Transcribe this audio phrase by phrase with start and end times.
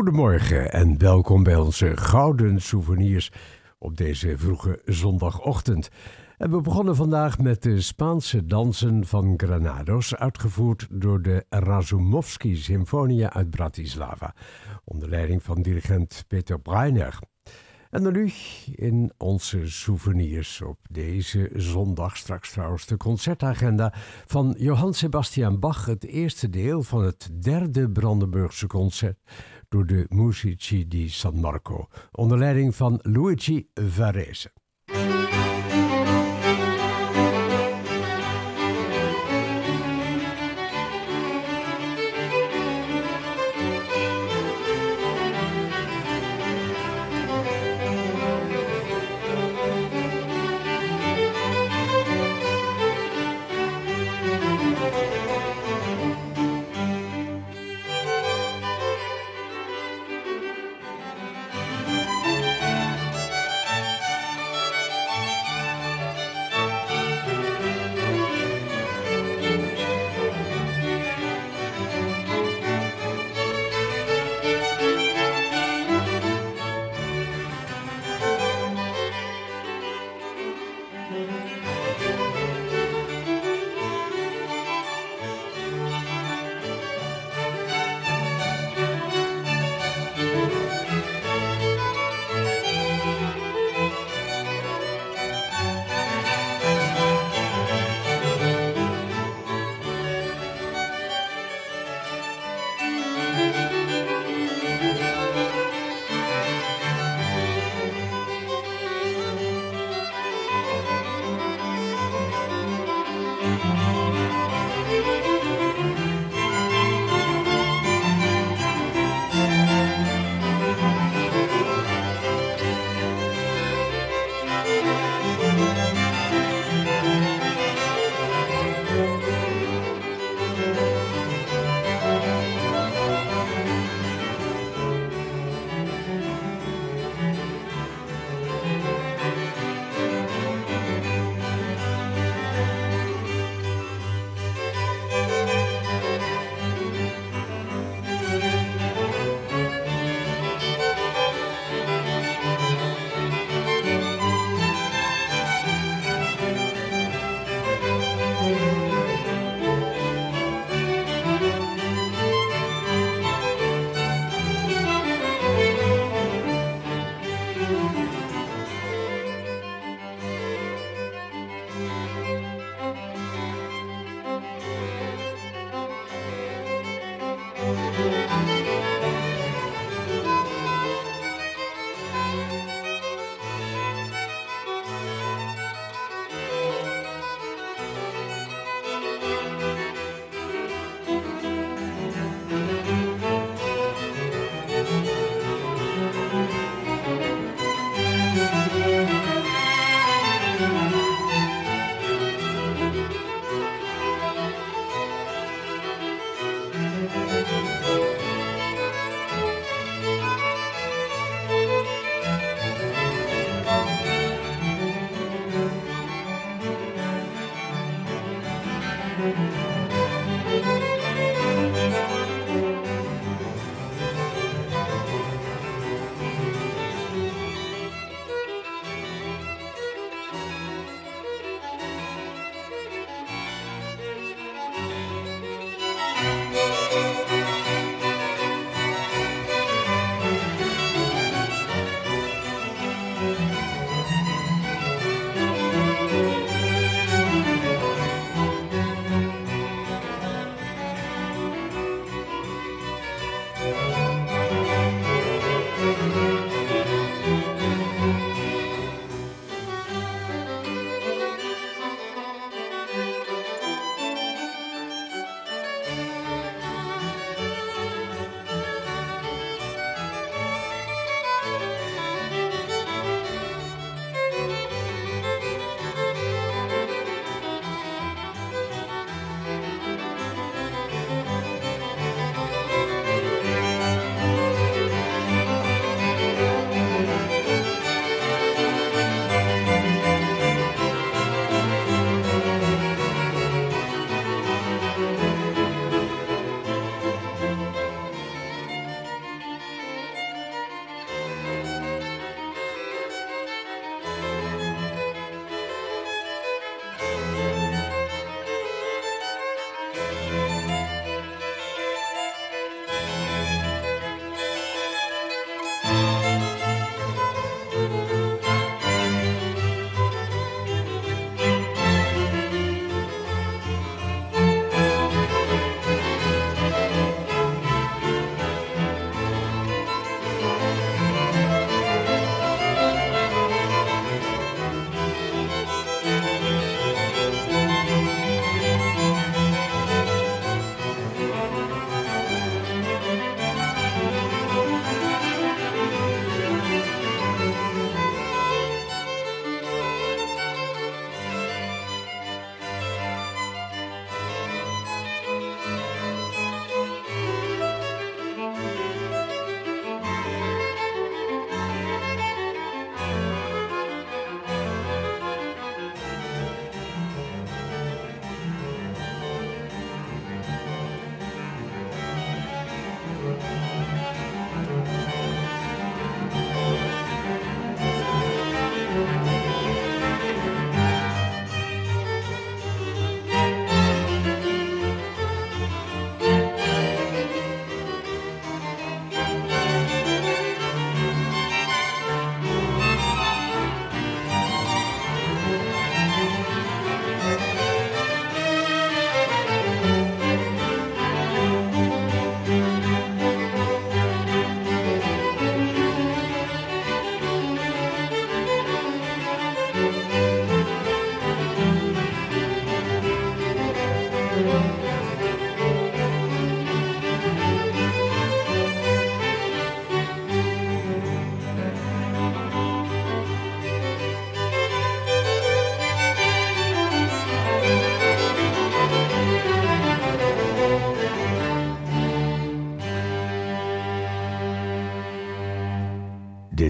[0.00, 3.30] Goedemorgen en welkom bij onze Gouden Souvenirs
[3.78, 5.88] op deze vroege zondagochtend.
[6.38, 13.32] En we begonnen vandaag met de Spaanse dansen van Granados, uitgevoerd door de Razumovsky Symfonia
[13.32, 14.34] uit Bratislava,
[14.84, 17.18] onder leiding van dirigent Peter Breiner.
[17.90, 18.32] En dan nu
[18.74, 23.94] in onze souvenirs op deze zondag, straks trouwens de concertagenda
[24.26, 29.18] van Johann Sebastian Bach, het eerste deel van het derde Brandenburgse concert
[29.70, 34.52] door de Musici di San Marco, onder leiding van Luigi Varese.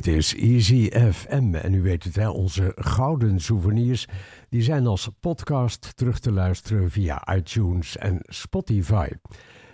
[0.00, 4.06] Dit is Easy FM en u weet het, hè, onze gouden souvenirs
[4.48, 9.08] die zijn als podcast terug te luisteren via iTunes en Spotify.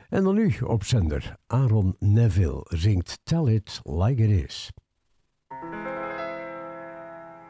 [0.09, 4.73] En dan nu op zender Aaron Neville zingt Tell It Like It Is.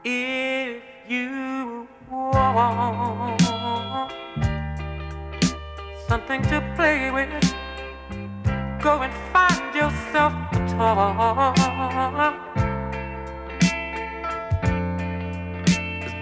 [0.02, 1.87] If you
[6.09, 7.54] something to play with,
[8.83, 10.47] go and find yourself.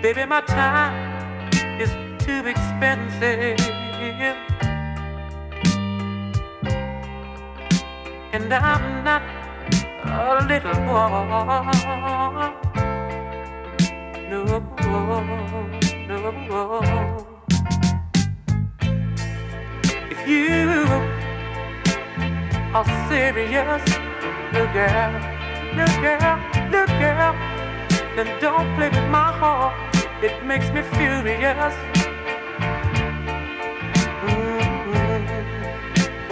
[0.05, 1.89] Baby, my time is
[2.23, 3.59] too expensive.
[8.35, 9.23] And I'm not
[10.05, 11.09] a little boy.
[14.29, 14.45] No,
[16.51, 17.27] no.
[20.11, 20.85] If you
[22.75, 23.85] are serious,
[24.53, 25.13] little girl,
[25.75, 26.37] little girl,
[26.71, 27.35] little girl,
[28.17, 29.84] then don't play with my heart
[30.25, 31.75] it makes me furious.
[34.25, 35.23] Mm-hmm.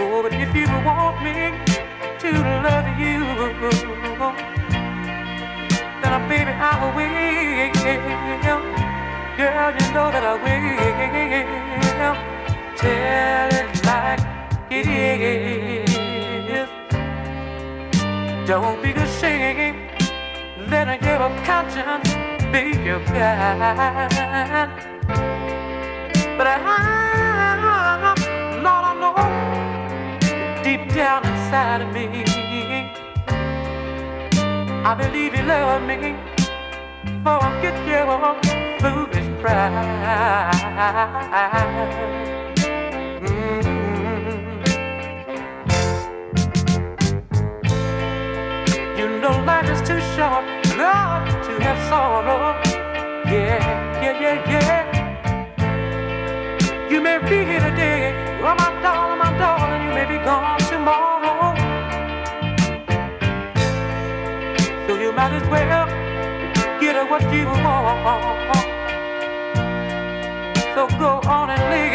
[0.01, 1.53] Oh, but if you want me
[2.23, 2.31] to
[2.65, 3.21] love you,
[6.01, 8.63] then baby I will.
[9.37, 10.73] Girl, you know that I will.
[12.77, 14.23] Tell it like
[14.71, 15.89] it is.
[18.47, 19.77] Don't be ashamed.
[20.67, 24.69] Let your conscience be your guide.
[26.37, 26.53] But I,
[28.65, 29.15] Lord, I know
[30.63, 32.05] deep down inside of me,
[34.85, 36.15] I believe you love me.
[37.23, 38.35] Forget your
[38.81, 40.53] foolish pride.
[43.23, 43.79] Mm-hmm.
[48.99, 50.43] You know life is too short,
[50.77, 51.29] Lord
[51.63, 52.57] have sorrow.
[53.25, 53.61] Yeah,
[54.03, 54.83] yeah, yeah, yeah.
[56.89, 61.55] You may be here today, oh my darling, my darling, you may be gone tomorrow.
[64.87, 65.87] So you might as well
[66.81, 68.67] get what you want.
[70.75, 71.93] So go on and live,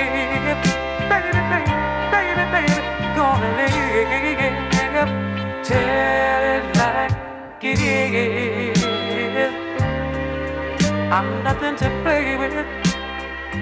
[1.10, 1.72] baby, baby,
[2.14, 2.76] baby, baby,
[3.16, 3.68] go on and live.
[5.64, 6.77] Tell it
[7.60, 9.52] like it is.
[11.10, 12.52] I'm nothing to play with.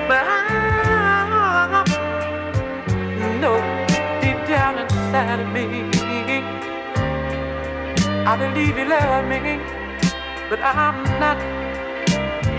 [0.07, 1.83] But I
[3.41, 3.57] know
[4.21, 5.65] deep down inside of me,
[8.25, 9.59] I believe you love me,
[10.49, 11.37] but I'm not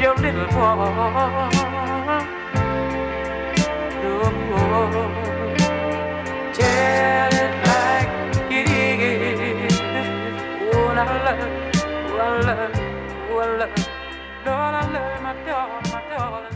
[0.01, 1.71] your little boy.
[4.03, 5.30] No.
[6.61, 7.01] Tell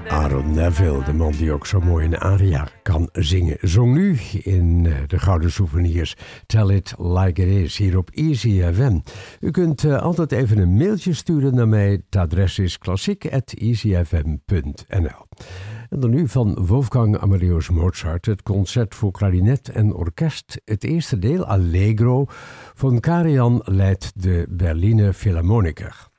[0.08, 4.86] Aaron Neville, de man die ook zo mooi een aria kan zingen, zong nu in
[4.86, 8.98] eh, de Gouden Souvenirs Tell It Like It Is hier op Easy FM.
[9.40, 11.90] U kunt eh, altijd even een mailtje sturen naar mij.
[11.90, 15.26] Het adres is klassiek.easyfm.nl
[15.98, 20.60] Dan nu van Wolfgang Amadeus Mozart, het concert voor klarinet en orkest.
[20.64, 22.24] Het eerste deel, Allegro,
[22.74, 26.12] van Karian leidt de Berliner Philharmoniker.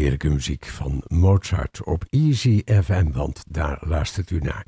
[0.00, 4.66] Heerlijke muziek van Mozart op Easy FM, want daar luistert u naar.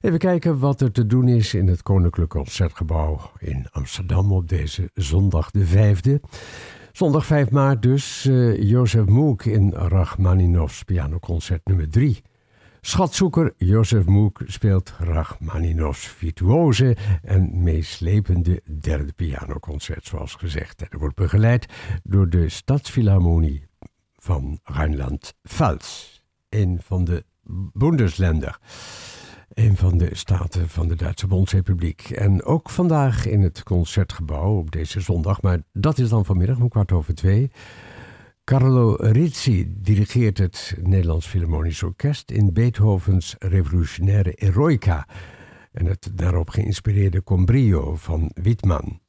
[0.00, 4.90] Even kijken wat er te doen is in het Koninklijk Concertgebouw in Amsterdam op deze
[4.94, 6.28] zondag de 5e.
[6.92, 12.22] Zondag 5 maart dus uh, Jozef Moek in Rachmaninoffs pianoconcert nummer 3.
[12.80, 20.88] Schatzoeker Jozef Moek speelt Rachmaninoffs virtuose en meeslepende derde pianoconcert, zoals gezegd.
[20.88, 21.66] En wordt begeleid
[22.02, 23.70] door de Stadsfilharmonie
[24.22, 27.24] van Rijnland-Pfalz, een van de
[27.72, 28.58] Bundesländer,
[29.54, 32.10] een van de staten van de Duitse Bondsrepubliek.
[32.10, 36.68] En ook vandaag in het concertgebouw op deze zondag, maar dat is dan vanmiddag om
[36.68, 37.50] kwart over twee.
[38.44, 45.06] Carlo Rizzi dirigeert het Nederlands Philharmonisch Orkest in Beethovens revolutionaire Eroica
[45.72, 49.01] en het daarop geïnspireerde Combrio van Wittmann.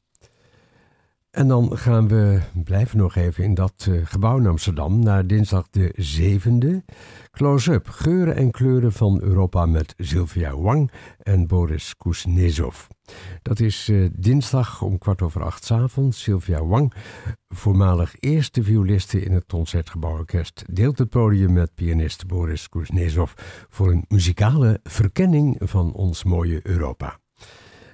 [1.34, 5.68] En dan gaan we, blijven nog even in dat uh, gebouw in Amsterdam, naar dinsdag
[5.70, 6.92] de 7e.
[7.30, 12.86] Close-up, geuren en kleuren van Europa met Sylvia Wang en Boris Kuznetsov.
[13.42, 16.22] Dat is uh, dinsdag om kwart over acht avonds.
[16.22, 16.94] Sylvia Wang,
[17.48, 23.32] voormalig eerste violiste in het Concertgebouworkest, deelt het podium met pianist Boris Kuznetsov
[23.68, 27.18] voor een muzikale verkenning van ons mooie Europa.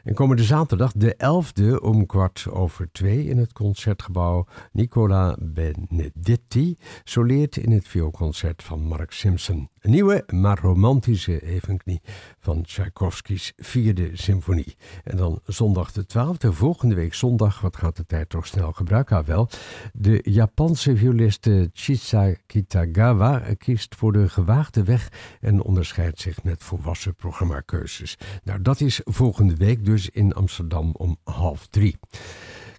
[0.04, 7.56] En komende zaterdag, de 11e, om kwart over twee in het concertgebouw, Nicola Benedetti soleert
[7.56, 9.68] in het vioolconcert van Mark Simpson.
[9.80, 12.00] Een nieuwe, maar romantische evenknie
[12.38, 14.76] van Tchaikovskis vierde symfonie.
[15.04, 19.24] En dan zondag de 12e, volgende week zondag, wat gaat de tijd toch snel gebruiken
[19.24, 19.48] wel.
[19.92, 25.08] De Japanse violiste Chisa Kitagawa kiest voor de gewaagde weg
[25.40, 28.18] en onderscheidt zich met volwassen programmakeuzes.
[28.44, 31.98] Nou, dat is volgende week dus in Amsterdam om half drie.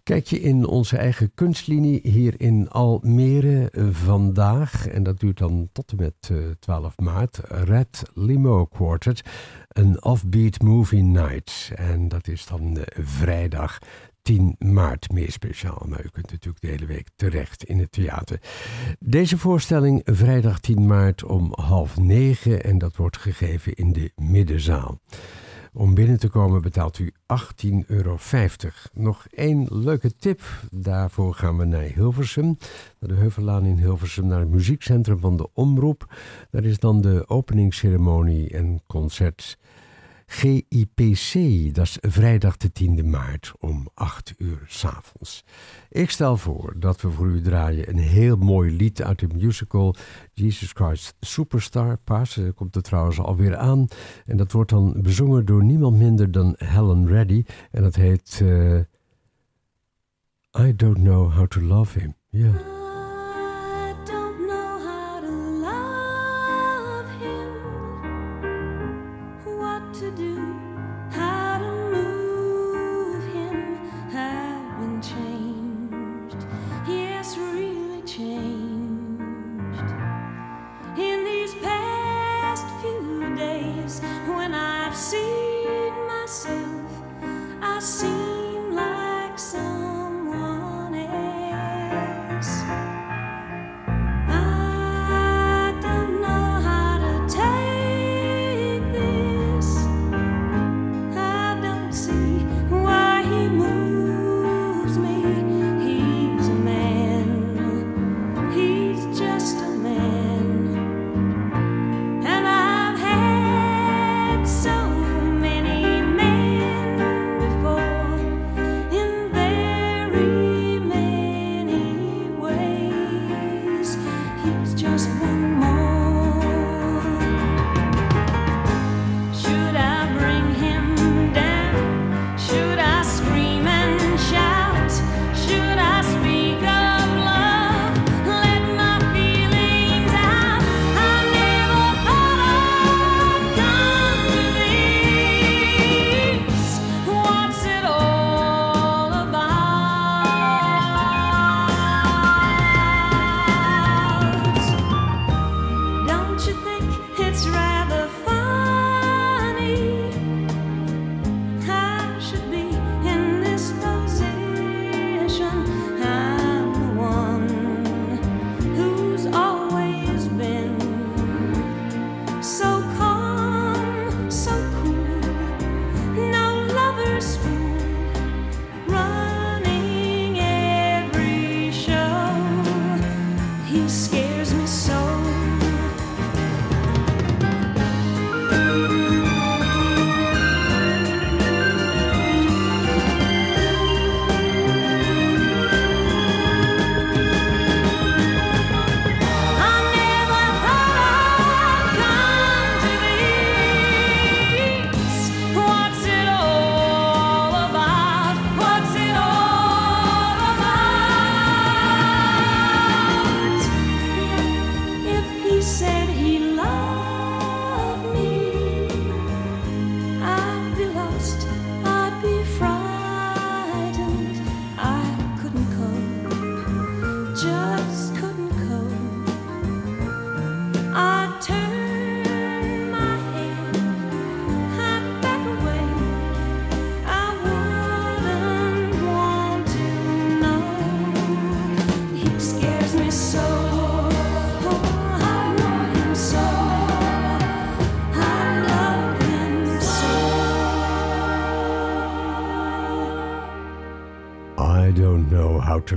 [0.03, 5.69] Kijk je in onze eigen kunstlinie hier in Almere eh, vandaag, en dat duurt dan
[5.71, 9.21] tot en met uh, eh, 12 maart, Red Limo Quartet,
[9.67, 11.71] een offbeat movie night.
[11.75, 13.79] En dat is dan uh, vrijdag
[14.21, 15.85] 10 maart meer speciaal.
[15.87, 18.39] Maar u kunt natuurlijk de hele week terecht in het theater.
[18.99, 24.99] Deze voorstelling vrijdag 10 maart om half negen en dat wordt gegeven in de middenzaal.
[25.73, 28.17] Om binnen te komen betaalt u 18,50 euro.
[28.93, 30.41] Nog één leuke tip.
[30.71, 32.57] Daarvoor gaan we naar Hilversum.
[32.99, 34.27] Naar de Heuvellaan in Hilversum.
[34.27, 36.15] Naar het muziekcentrum van de Omroep.
[36.49, 39.57] Daar is dan de openingsceremonie en concert
[40.33, 41.33] GIPC.
[41.75, 45.43] Dat is vrijdag de 10e maart om 8 uur s'avonds.
[45.89, 49.95] Ik stel voor dat we voor u draaien een heel mooi lied uit de musical
[50.33, 51.97] Jesus Christ Superstar.
[51.97, 53.87] Paas komt er trouwens alweer aan.
[54.25, 57.43] En dat wordt dan bezongen door niemand minder dan Helen Reddy.
[57.71, 58.79] En dat heet uh,
[60.59, 62.15] I Don't Know How to Love Him.
[62.29, 62.39] Ja.
[62.39, 62.80] Yeah.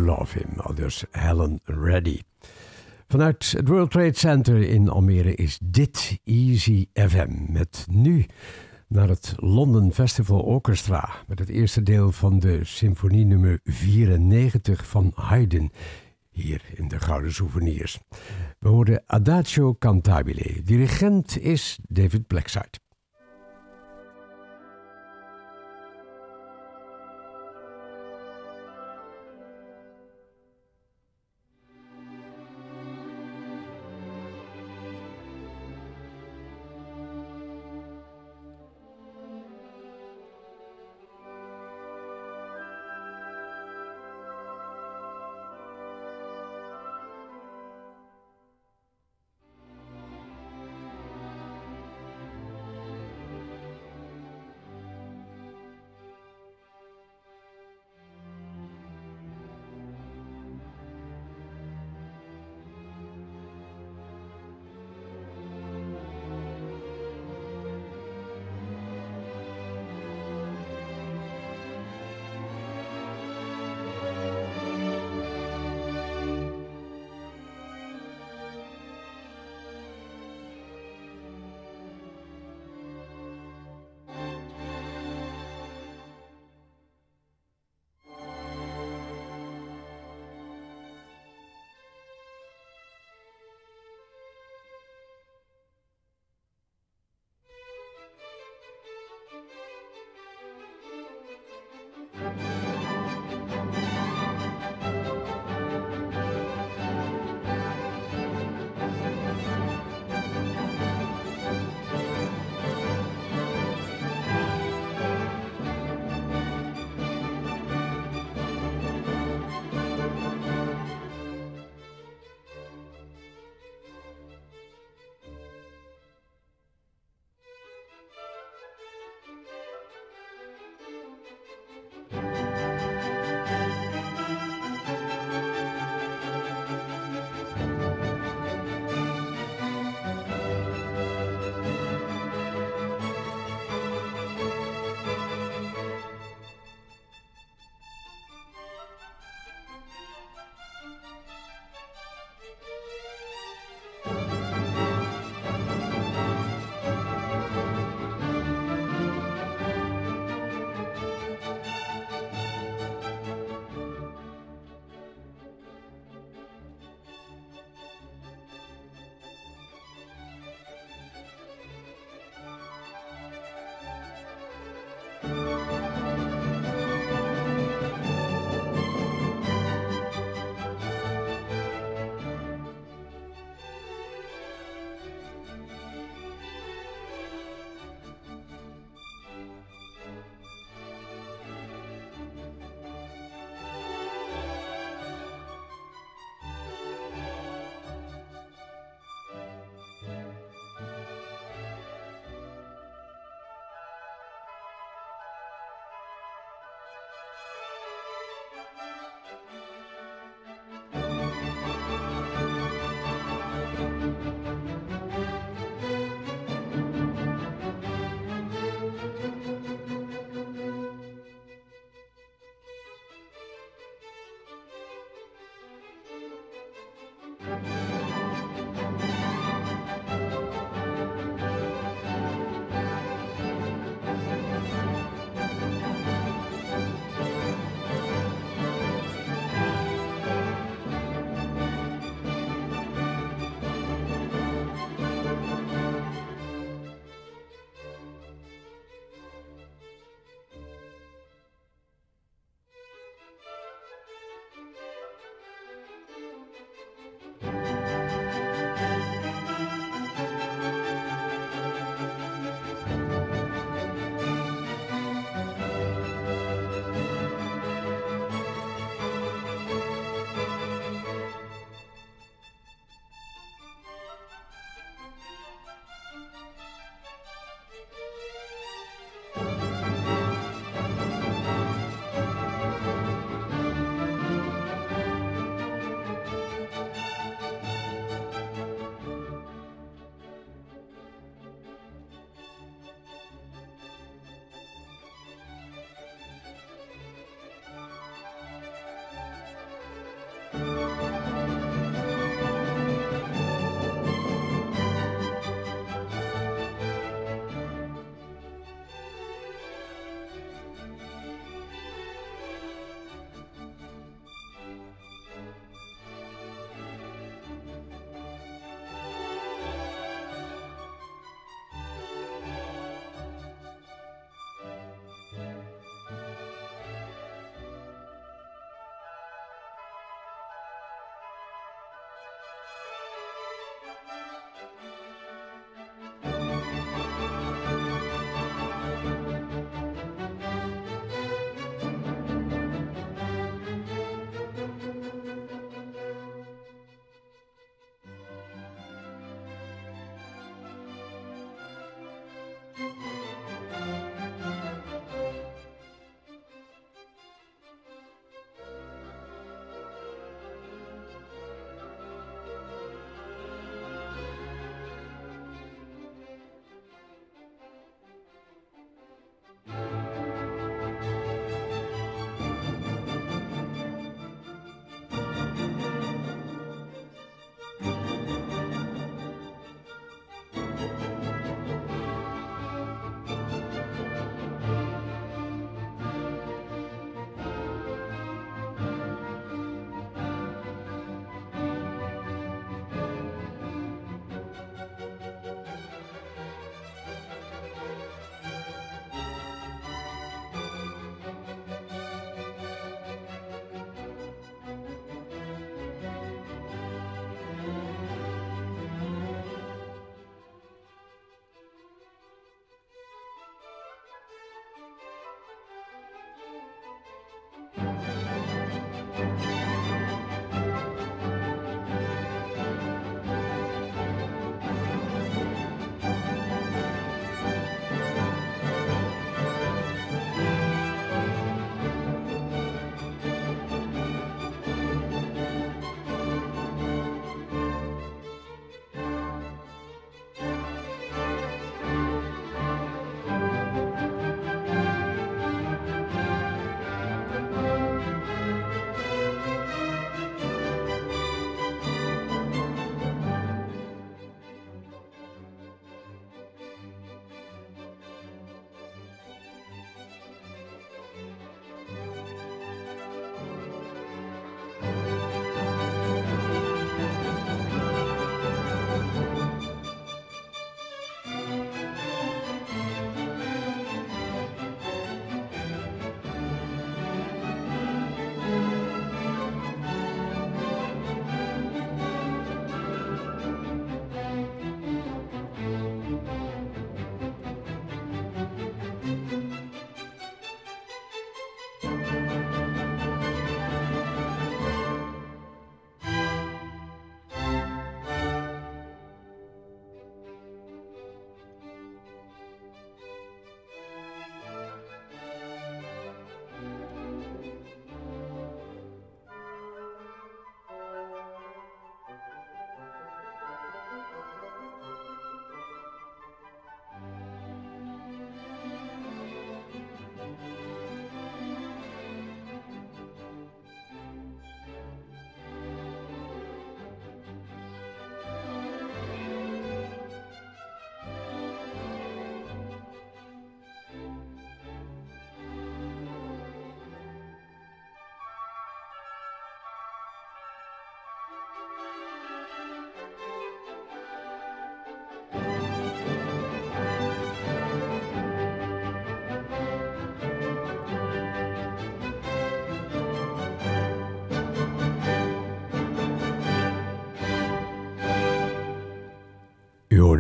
[0.05, 2.21] Love Him, aldus Helen Reddy.
[3.09, 7.53] Vanuit het World Trade Center in Almere is dit Easy FM.
[7.53, 8.27] Met nu
[8.89, 11.11] naar het London Festival Orchestra.
[11.27, 15.71] Met het eerste deel van de symfonie nummer 94 van Haydn.
[16.31, 17.99] Hier in de Gouden Souvenirs.
[18.59, 20.63] We horen Adagio Cantabile.
[20.65, 22.84] Dirigent is David Blackside.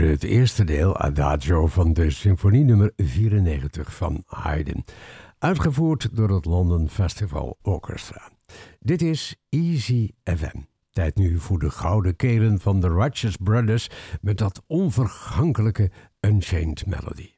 [0.00, 4.84] Het eerste deel, Adagio, van de symfonie nummer 94 van Haydn,
[5.38, 8.30] uitgevoerd door het London Festival Orchestra.
[8.80, 10.58] Dit is Easy FM.
[10.90, 13.90] Tijd nu voor de gouden kelen van de Righteous Brothers
[14.20, 15.90] met dat onvergankelijke
[16.20, 17.30] Unchained Melody.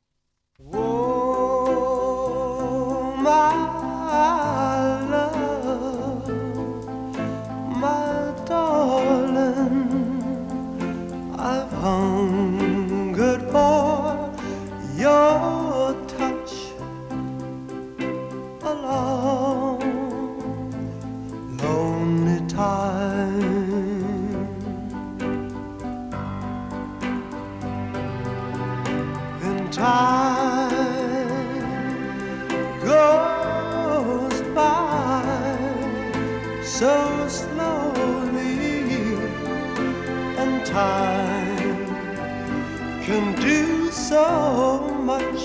[40.76, 41.86] Time
[43.06, 45.42] can do so much.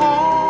[0.00, 0.45] All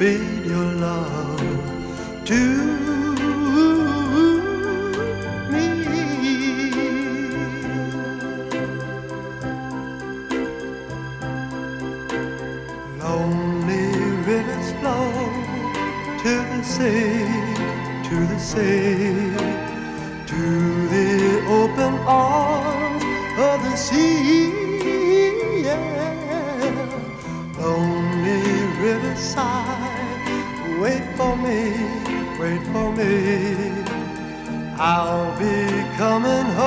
[0.00, 1.40] Speed your love
[2.24, 2.40] to
[5.52, 5.66] me.
[12.98, 13.88] Lonely
[14.24, 15.12] rivers flow
[16.22, 17.28] to the sea,
[18.08, 18.89] to the sea,
[34.82, 36.59] I'll be coming home,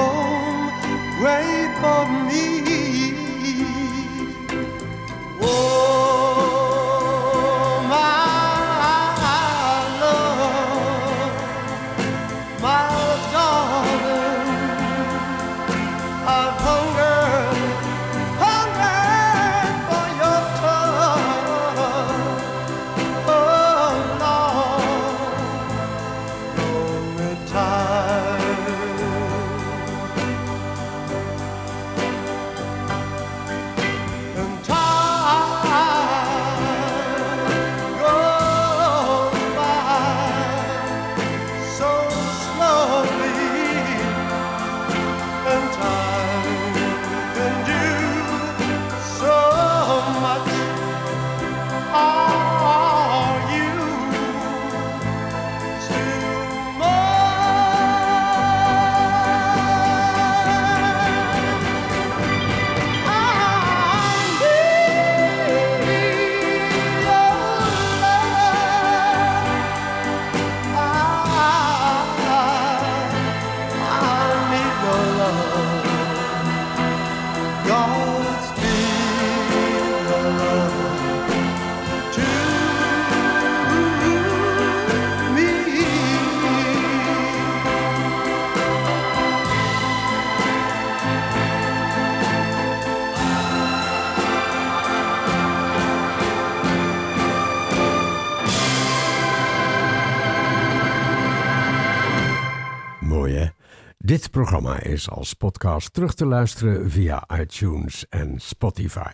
[104.06, 109.12] Dit programma is als podcast terug te luisteren via iTunes en Spotify.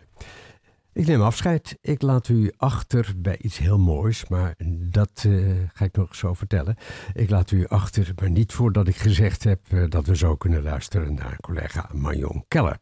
[0.93, 1.77] Ik neem afscheid.
[1.81, 5.33] Ik laat u achter bij iets heel moois, maar dat eh,
[5.73, 6.77] ga ik nog zo vertellen.
[7.13, 10.63] Ik laat u achter, maar niet voordat ik gezegd heb eh, dat we zo kunnen
[10.63, 12.79] luisteren naar collega Marion Keller.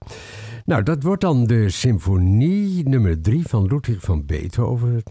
[0.65, 5.03] Nou, dat wordt dan de symfonie nummer 3 van Ludwig van Beethoven.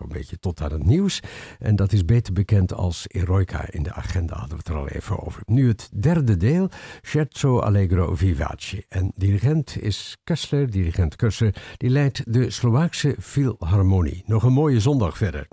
[0.00, 1.20] Zo'n beetje tot aan het nieuws.
[1.58, 3.70] En dat is beter bekend als Eroica.
[3.70, 5.42] In de agenda hadden we het er al even over.
[5.46, 6.68] Nu het derde deel,
[7.00, 8.84] Scherzo Allegro Vivace.
[8.88, 11.54] En dirigent is Kessler, dirigent Kessler.
[11.76, 14.22] Die leidt de Slovaakse Philharmonie.
[14.26, 15.48] Nog een mooie zondag verder.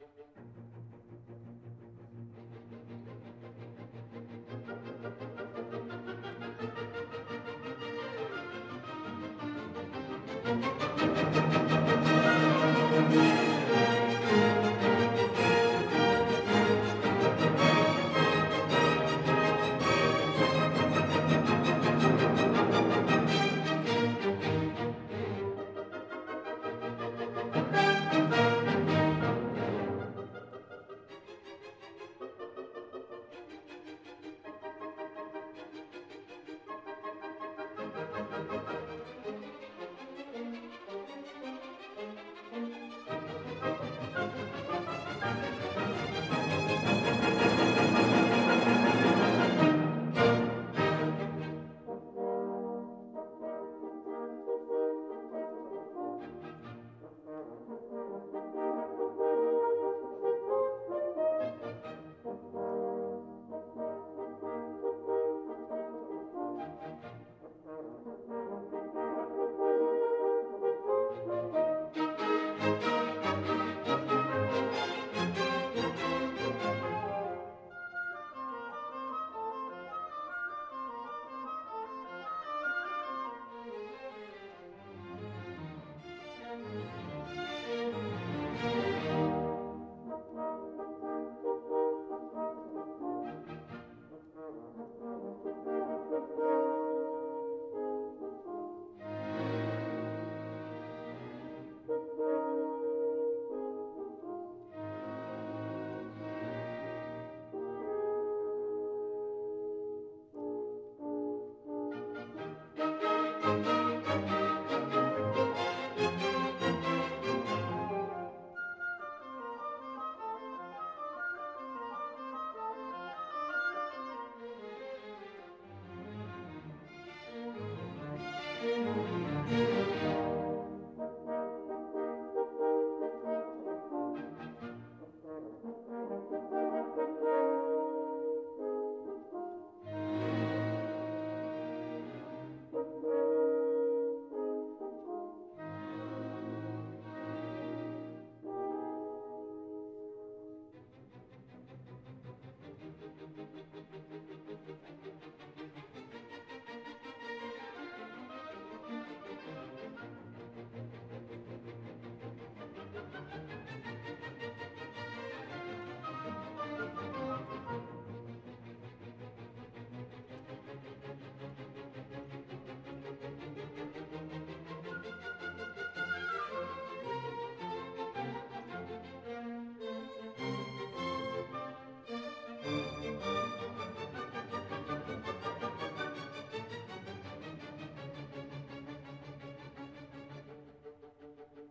[0.00, 0.40] Música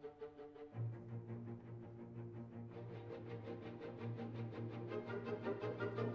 [0.02, 0.14] Thank
[6.00, 6.09] you.